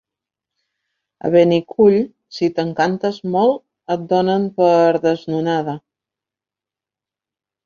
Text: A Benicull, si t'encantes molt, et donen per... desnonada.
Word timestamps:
A 1.27 1.29
Benicull, 1.35 1.97
si 2.37 2.49
t'encantes 2.59 3.19
molt, 3.35 3.61
et 3.97 4.09
donen 4.15 4.49
per... 4.57 4.71
desnonada. 5.05 5.77